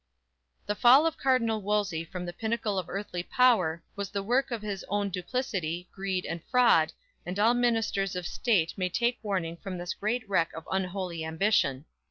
"_The 0.65 0.73
fall 0.73 1.05
of 1.05 1.15
Cardinal 1.15 1.61
Wolsey 1.61 2.03
from 2.03 2.25
the 2.25 2.33
pinnacle 2.33 2.79
of 2.79 2.89
earthly 2.89 3.21
power 3.21 3.83
was 3.95 4.09
the 4.09 4.23
work 4.23 4.49
of 4.49 4.63
his 4.63 4.83
own 4.89 5.09
duplicity, 5.11 5.89
greed 5.93 6.25
and 6.25 6.43
fraud, 6.45 6.91
and 7.23 7.37
all 7.37 7.53
ministers 7.53 8.15
of 8.15 8.25
state 8.25 8.73
may 8.75 8.89
take 8.89 9.19
warning 9.21 9.57
from 9.57 9.77
this 9.77 9.93
great 9.93 10.27
wreck 10.27 10.53
of 10.55 10.67
unholy 10.71 11.23
ambition! 11.23 11.85